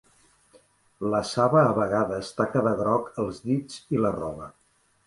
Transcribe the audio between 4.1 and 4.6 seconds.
roba.